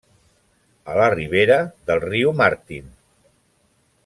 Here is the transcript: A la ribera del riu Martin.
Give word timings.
A 0.93 0.95
la 0.99 1.09
ribera 1.15 1.59
del 1.91 2.03
riu 2.07 2.35
Martin. 2.43 2.93